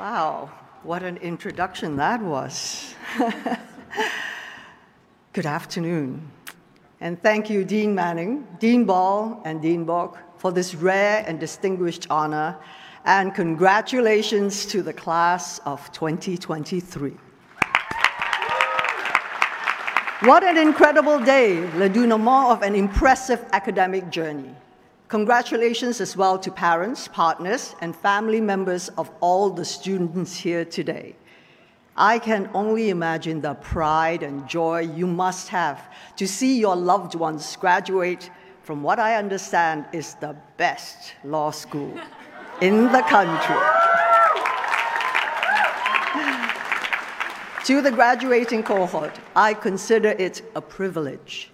[0.00, 0.48] Wow,
[0.82, 2.94] what an introduction that was.
[5.34, 6.26] Good afternoon.
[7.02, 12.06] And thank you, Dean Manning, Dean Ball, and Dean Bock for this rare and distinguished
[12.08, 12.56] honor.
[13.04, 17.10] And congratulations to the class of 2023.
[20.22, 24.54] What an incredible day, le dénouement of an impressive academic journey.
[25.10, 31.16] Congratulations as well to parents, partners, and family members of all the students here today.
[31.96, 37.16] I can only imagine the pride and joy you must have to see your loved
[37.16, 38.30] ones graduate
[38.62, 41.92] from what I understand is the best law school
[42.60, 43.56] in the country.
[47.64, 51.50] To the graduating cohort, I consider it a privilege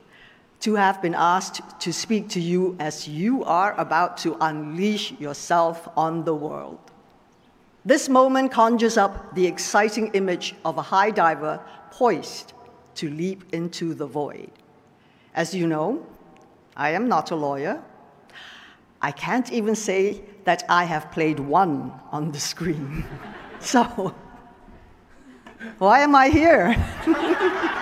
[0.61, 5.89] to have been asked to speak to you as you are about to unleash yourself
[5.97, 6.79] on the world.
[7.85, 12.53] This moment conjures up the exciting image of a high diver poised
[12.97, 14.51] to leap into the void.
[15.35, 16.05] As you know,
[16.77, 17.83] I am not a lawyer.
[19.01, 23.05] I can't even say that I have played one on the screen.
[23.61, 24.15] so,
[25.79, 26.75] why am I here?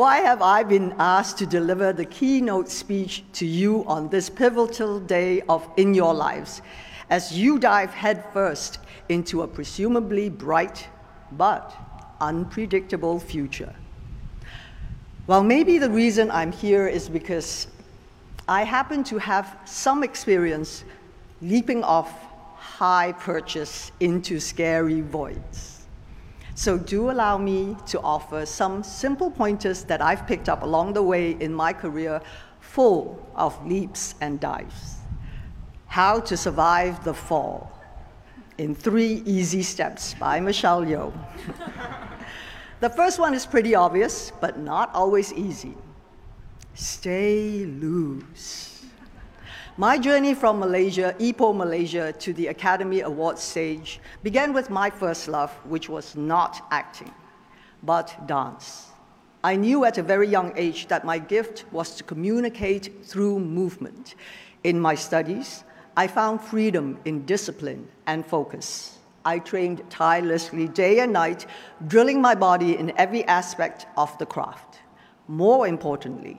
[0.00, 4.98] Why have I been asked to deliver the keynote speech to you on this pivotal
[4.98, 6.62] day of in your lives
[7.10, 8.78] as you dive headfirst
[9.10, 10.88] into a presumably bright
[11.32, 11.76] but
[12.18, 13.74] unpredictable future?
[15.26, 17.66] Well, maybe the reason I'm here is because
[18.48, 20.82] I happen to have some experience
[21.42, 22.10] leaping off
[22.56, 25.69] high perches into scary voids.
[26.60, 31.02] So do allow me to offer some simple pointers that I've picked up along the
[31.02, 32.20] way in my career
[32.60, 34.96] full of leaps and dives.
[35.86, 37.72] How to Survive the Fall
[38.58, 41.14] in Three Easy Steps by Michelle Yeoh.
[42.80, 45.74] the first one is pretty obvious, but not always easy.
[46.74, 48.69] Stay loose.
[49.80, 55.26] My journey from Malaysia, Ipoh, Malaysia, to the Academy Awards stage began with my first
[55.26, 57.10] love, which was not acting,
[57.82, 58.88] but dance.
[59.42, 64.16] I knew at a very young age that my gift was to communicate through movement.
[64.64, 65.64] In my studies,
[65.96, 68.98] I found freedom in discipline and focus.
[69.24, 71.46] I trained tirelessly day and night,
[71.86, 74.80] drilling my body in every aspect of the craft.
[75.26, 76.38] More importantly,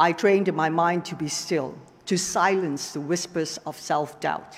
[0.00, 1.74] I trained my mind to be still
[2.08, 4.56] to silence the whispers of self doubt.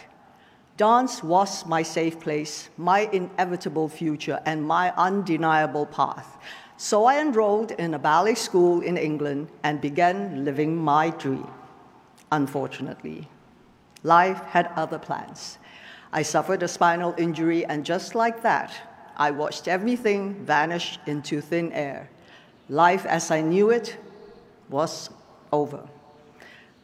[0.76, 6.38] Dance was my safe place, my inevitable future, and my undeniable path.
[6.76, 11.50] So I enrolled in a ballet school in England and began living my dream.
[12.30, 13.28] Unfortunately,
[14.04, 15.58] life had other plans.
[16.12, 18.72] I suffered a spinal injury, and just like that,
[19.16, 22.08] I watched everything vanish into thin air.
[22.68, 23.96] Life as I knew it
[24.70, 25.10] was
[25.52, 25.88] over.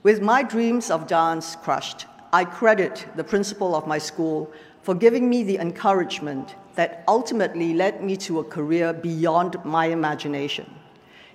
[0.06, 4.52] With my dreams of dance crushed, I credit the principal of my school
[4.82, 10.72] for giving me the encouragement that ultimately led me to a career beyond my imagination.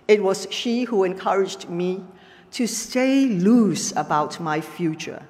[0.08, 2.06] It was she who encouraged me
[2.52, 5.22] to stay loose about my future.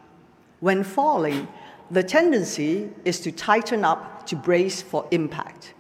[0.60, 1.48] When falling,
[1.90, 5.74] the tendency is to tighten up to brace for impact.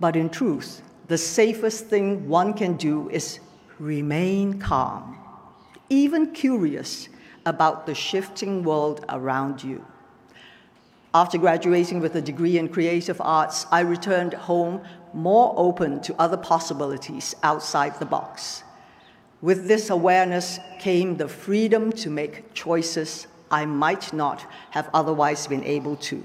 [0.00, 3.38] But in truth, the safest thing one can do is
[3.78, 5.20] remain calm
[5.90, 7.08] even curious
[7.44, 9.84] about the shifting world around you.
[11.12, 14.80] After graduating with a degree in creative arts, I returned home
[15.12, 18.62] more open to other possibilities outside the box.
[19.42, 25.64] With this awareness came the freedom to make choices I might not have otherwise been
[25.64, 26.24] able to.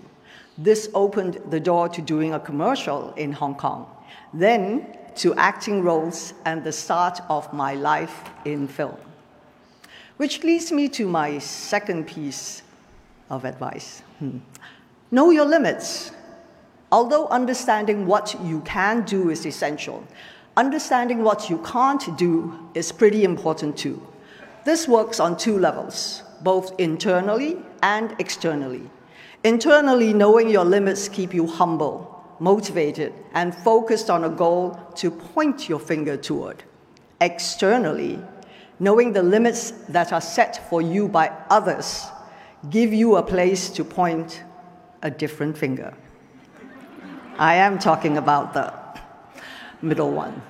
[0.57, 3.87] This opened the door to doing a commercial in Hong Kong,
[4.31, 8.97] then to acting roles and the start of my life in film.
[10.17, 12.61] Which leads me to my second piece
[13.29, 14.01] of advice.
[14.19, 14.37] Hmm.
[15.11, 16.11] Know your limits.
[16.91, 20.05] Although understanding what you can do is essential,
[20.55, 24.01] understanding what you can't do is pretty important too.
[24.63, 28.89] This works on two levels, both internally and externally.
[29.43, 35.67] Internally, knowing your limits keep you humble, motivated, and focused on a goal to point
[35.67, 36.63] your finger toward.
[37.21, 38.19] Externally,
[38.79, 42.05] knowing the limits that are set for you by others,
[42.69, 44.43] give you a place to point
[45.01, 45.93] a different finger.
[47.37, 48.73] I am talking about the
[49.81, 50.41] middle one.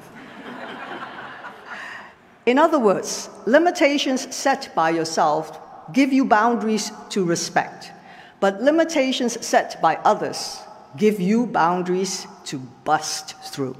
[2.46, 5.60] In other words, limitations set by yourself
[5.94, 7.92] give you boundaries to respect.
[8.40, 10.60] But limitations set by others
[10.98, 13.76] give you boundaries to bust through.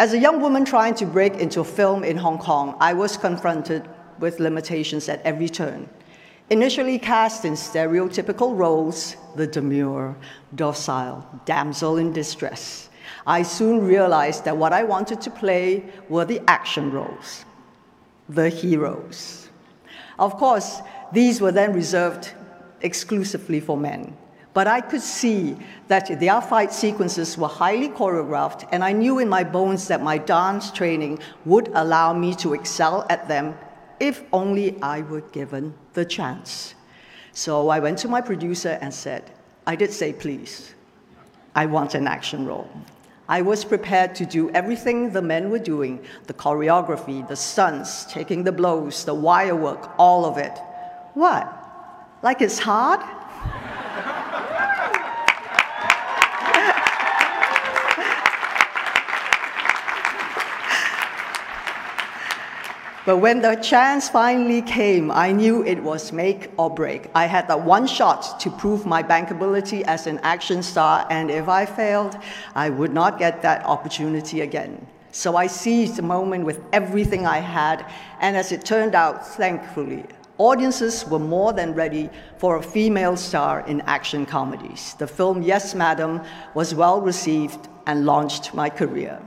[0.00, 3.88] As a young woman trying to break into film in Hong Kong, I was confronted
[4.20, 5.88] with limitations at every turn.
[6.50, 10.16] Initially cast in stereotypical roles, the demure,
[10.54, 12.90] docile, damsel in distress,
[13.26, 17.44] I soon realized that what I wanted to play were the action roles,
[18.28, 19.48] the heroes.
[20.16, 20.80] Of course,
[21.12, 22.32] these were then reserved
[22.82, 24.16] exclusively for men.
[24.58, 25.56] But I could see
[25.86, 30.18] that their fight sequences were highly choreographed, and I knew in my bones that my
[30.18, 33.56] dance training would allow me to excel at them
[34.00, 36.74] if only I were given the chance.
[37.32, 39.30] So I went to my producer and said,
[39.64, 40.74] I did say, please,
[41.54, 42.68] I want an action role.
[43.28, 48.42] I was prepared to do everything the men were doing the choreography, the stunts, taking
[48.42, 50.58] the blows, the wire work, all of it.
[51.14, 51.46] What?
[52.24, 53.02] Like it's hard?
[63.08, 67.08] But when the chance finally came, I knew it was make or break.
[67.14, 71.48] I had that one shot to prove my bankability as an action star, and if
[71.48, 72.18] I failed,
[72.54, 74.86] I would not get that opportunity again.
[75.10, 77.86] So I seized the moment with everything I had,
[78.20, 80.04] and as it turned out, thankfully,
[80.36, 84.92] audiences were more than ready for a female star in action comedies.
[84.98, 86.20] The film Yes, Madam
[86.52, 89.18] was well received and launched my career.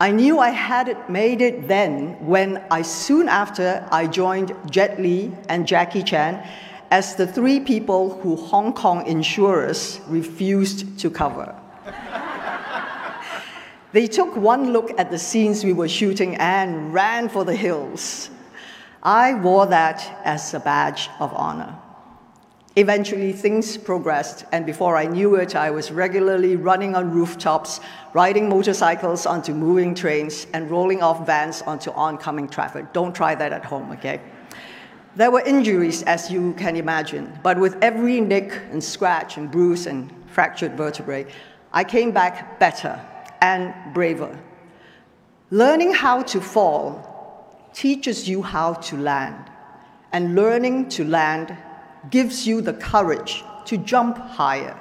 [0.00, 5.00] I knew I had it made it then when I soon after I joined Jet
[5.00, 6.46] Li and Jackie Chan
[6.92, 11.52] as the three people who Hong Kong insurers refused to cover.
[13.92, 18.30] they took one look at the scenes we were shooting and ran for the hills.
[19.02, 21.76] I wore that as a badge of honor.
[22.78, 27.80] Eventually, things progressed, and before I knew it, I was regularly running on rooftops,
[28.14, 32.92] riding motorcycles onto moving trains, and rolling off vans onto oncoming traffic.
[32.92, 34.20] Don't try that at home, okay?
[35.16, 39.88] There were injuries, as you can imagine, but with every nick and scratch and bruise
[39.88, 41.26] and fractured vertebrae,
[41.72, 43.04] I came back better
[43.40, 44.38] and braver.
[45.50, 49.50] Learning how to fall teaches you how to land,
[50.12, 51.56] and learning to land
[52.10, 54.78] gives you the courage to jump higher.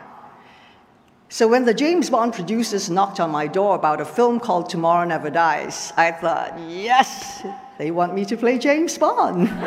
[1.30, 5.06] So when the James Bond producers knocked on my door about a film called Tomorrow
[5.08, 7.46] Never Dies, I thought, yes,
[7.78, 9.50] they want me to play James Bond.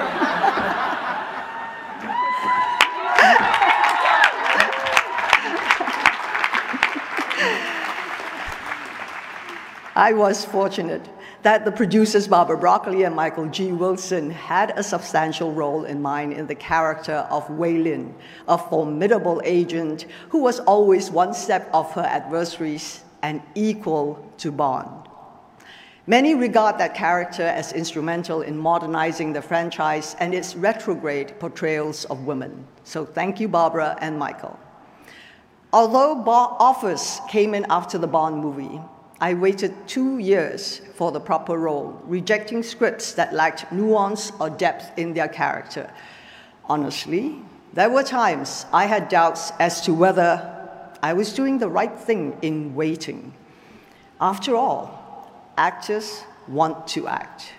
[9.94, 11.06] I was fortunate
[11.42, 13.72] that the producers Barbara Broccoli and Michael G.
[13.72, 18.14] Wilson had a substantial role in mind in the character of Wai Lin,
[18.46, 25.08] a formidable agent who was always one step off her adversaries and equal to Bond.
[26.06, 32.26] Many regard that character as instrumental in modernizing the franchise and its retrograde portrayals of
[32.26, 32.66] women.
[32.84, 34.58] So thank you, Barbara and Michael.
[35.72, 38.80] Although offers came in after the Bond movie,
[39.20, 44.98] I waited two years for the proper role, rejecting scripts that lacked nuance or depth
[44.98, 45.92] in their character.
[46.64, 47.36] Honestly,
[47.74, 50.56] there were times I had doubts as to whether
[51.02, 53.34] I was doing the right thing in waiting.
[54.20, 57.52] After all, actors want to act.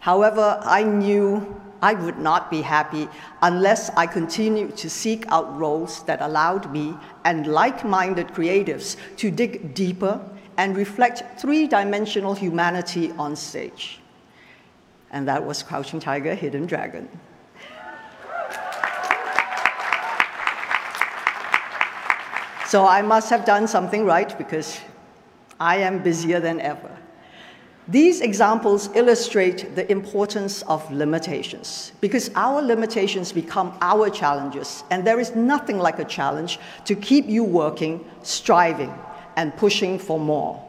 [0.00, 3.08] However, I knew I would not be happy
[3.42, 9.30] unless I continued to seek out roles that allowed me and like minded creatives to
[9.30, 10.20] dig deeper
[10.60, 13.98] and reflect three-dimensional humanity on stage.
[15.10, 17.08] And that was Crouching Tiger, Hidden Dragon.
[22.66, 24.78] So I must have done something right because
[25.58, 26.94] I am busier than ever.
[27.88, 35.20] These examples illustrate the importance of limitations because our limitations become our challenges, and there
[35.20, 38.92] is nothing like a challenge to keep you working, striving,
[39.40, 40.62] and pushing for more.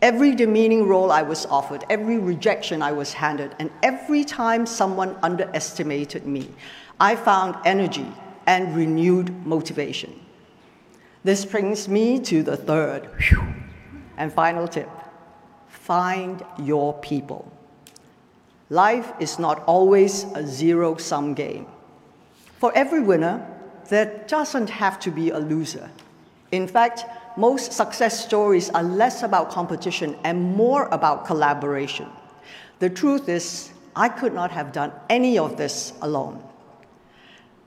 [0.00, 5.14] Every demeaning role I was offered, every rejection I was handed, and every time someone
[5.22, 6.48] underestimated me,
[6.98, 8.06] I found energy
[8.46, 10.18] and renewed motivation.
[11.22, 13.10] This brings me to the third
[14.16, 14.88] and final tip
[15.68, 17.52] find your people.
[18.70, 21.66] Life is not always a zero sum game.
[22.58, 23.46] For every winner,
[23.90, 25.90] there doesn't have to be a loser.
[26.52, 27.04] In fact,
[27.36, 32.08] most success stories are less about competition and more about collaboration.
[32.78, 36.42] The truth is, I could not have done any of this alone.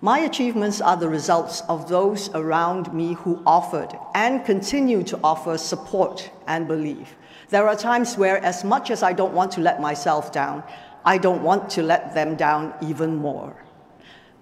[0.01, 5.57] My achievements are the results of those around me who offered and continue to offer
[5.57, 7.15] support and belief.
[7.49, 10.63] There are times where, as much as I don't want to let myself down,
[11.05, 13.55] I don't want to let them down even more.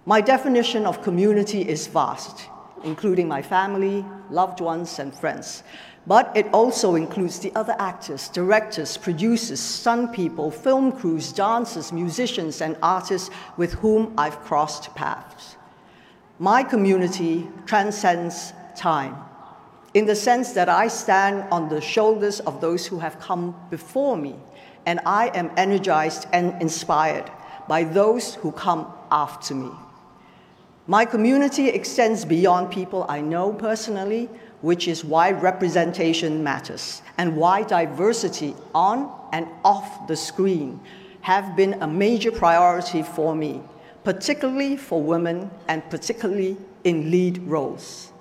[0.05, 2.49] My definition of community is vast,
[2.83, 5.63] including my family, loved ones, and friends.
[6.05, 12.61] But it also includes the other actors, directors, producers, stunt people, film crews, dancers, musicians,
[12.61, 15.55] and artists with whom I've crossed paths.
[16.39, 19.15] My community transcends time
[19.93, 24.17] in the sense that I stand on the shoulders of those who have come before
[24.17, 24.35] me,
[24.85, 27.31] and I am energized and inspired
[27.67, 29.69] by those who come after me.
[30.87, 37.63] My community extends beyond people I know personally, which is why representation matters and why
[37.63, 40.81] diversity on and off the screen
[41.21, 43.61] have been a major priority for me,
[44.03, 48.11] particularly for women and particularly in lead roles.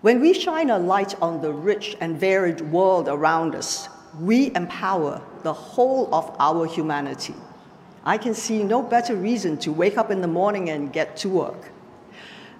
[0.00, 5.22] When we shine a light on the rich and varied world around us, we empower
[5.44, 7.34] the whole of our humanity.
[8.04, 11.28] I can see no better reason to wake up in the morning and get to
[11.28, 11.70] work.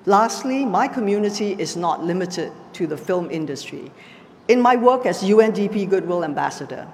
[0.07, 3.91] Lastly, my community is not limited to the film industry.
[4.49, 6.87] In my work as UNDP Goodwill Ambassador,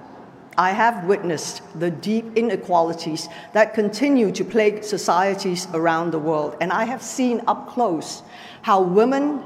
[0.57, 6.71] I have witnessed the deep inequalities that continue to plague societies around the world, and
[6.71, 8.23] I have seen up close
[8.63, 9.43] how women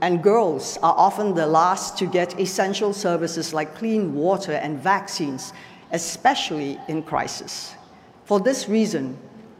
[0.00, 5.52] and girls are often the last to get essential services like clean water and vaccines,
[5.92, 7.74] especially in crisis.
[8.24, 9.18] For this reason,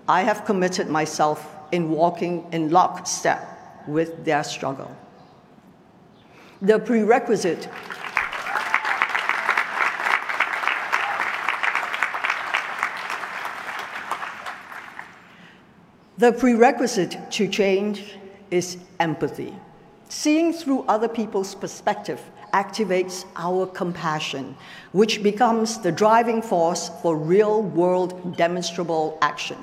[0.09, 4.95] I have committed myself in walking in lockstep with their struggle.
[6.63, 7.69] The prerequisite
[16.17, 18.15] The prerequisite to change
[18.51, 19.53] is empathy.
[20.09, 22.21] Seeing through other people's perspective
[22.55, 24.57] activates our compassion,
[24.93, 29.59] which becomes the driving force for real world demonstrable action.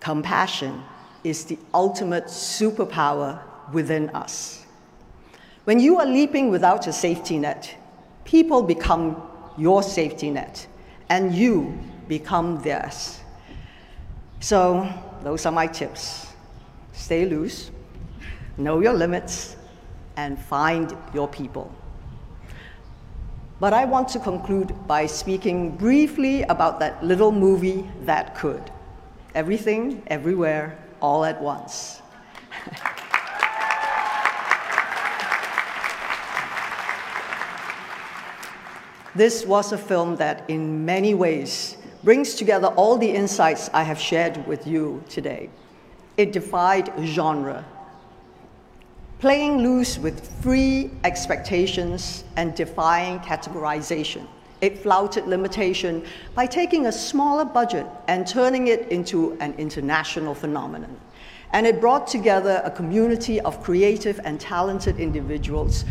[0.00, 0.82] Compassion
[1.22, 3.38] is the ultimate superpower
[3.72, 4.64] within us.
[5.64, 7.76] When you are leaping without a safety net,
[8.24, 9.22] people become
[9.58, 10.66] your safety net,
[11.10, 13.20] and you become theirs.
[14.40, 14.88] So,
[15.22, 16.26] those are my tips.
[16.92, 17.70] Stay loose,
[18.56, 19.56] know your limits,
[20.16, 21.72] and find your people.
[23.60, 28.70] But I want to conclude by speaking briefly about that little movie that could.
[29.34, 32.02] Everything, everywhere, all at once.
[39.14, 43.98] this was a film that, in many ways, brings together all the insights I have
[43.98, 45.48] shared with you today.
[46.16, 47.64] It defied genre,
[49.24, 54.26] playing loose with free expectations and defying categorization.
[54.60, 56.04] It flouted limitation
[56.34, 61.00] by taking a smaller budget and turning it into an international phenomenon.
[61.54, 65.86] And it brought together a community of creative and talented individuals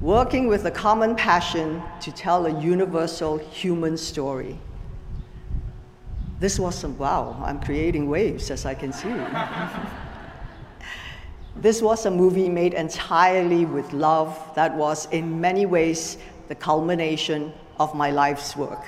[0.00, 4.58] working with a common passion to tell a universal human story.
[6.38, 9.12] This was some, wow, I'm creating waves as I can see.
[11.56, 16.16] This was a movie made entirely with love that was, in many ways,
[16.48, 18.84] the culmination of my life's work.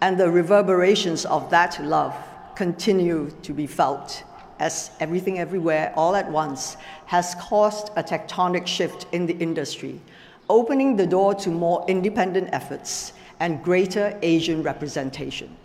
[0.00, 2.14] And the reverberations of that love
[2.54, 4.22] continue to be felt
[4.58, 10.00] as everything everywhere all at once has caused a tectonic shift in the industry,
[10.48, 15.56] opening the door to more independent efforts and greater Asian representation.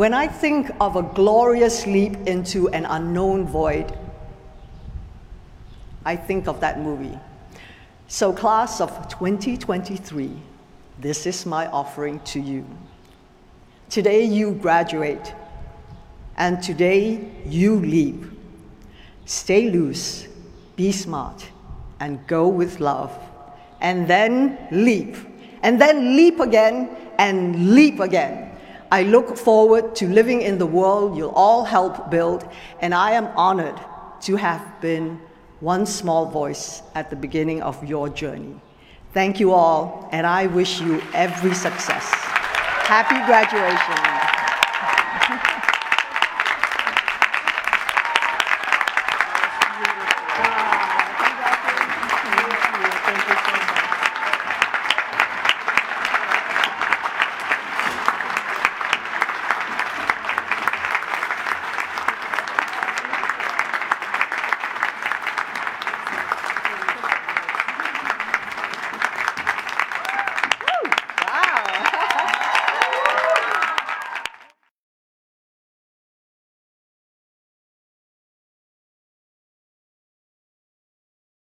[0.00, 3.94] When I think of a glorious leap into an unknown void,
[6.06, 7.18] I think of that movie.
[8.08, 10.30] So, class of 2023,
[10.98, 12.64] this is my offering to you.
[13.90, 15.34] Today you graduate,
[16.38, 18.24] and today you leap.
[19.26, 20.28] Stay loose,
[20.76, 21.46] be smart,
[22.00, 23.12] and go with love.
[23.82, 25.14] And then leap,
[25.62, 26.88] and then leap again,
[27.18, 28.49] and leap again
[28.92, 32.48] I look forward to living in the world you'll all help build,
[32.80, 33.78] and I am honored
[34.22, 35.20] to have been
[35.60, 38.60] one small voice at the beginning of your journey.
[39.12, 42.04] Thank you all, and I wish you every success.
[42.10, 44.19] Happy graduation.